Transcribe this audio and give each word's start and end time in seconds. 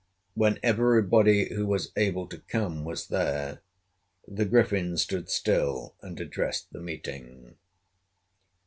When 0.33 0.57
everybody 0.63 1.53
who 1.53 1.67
was 1.67 1.91
able 1.95 2.25
to 2.29 2.39
come 2.39 2.83
was 2.83 3.09
there, 3.09 3.61
the 4.27 4.45
Griffin 4.45 4.97
stood 4.97 5.29
still 5.29 5.93
and 6.01 6.19
addressed 6.19 6.73
the 6.73 6.81
meeting. 6.81 7.55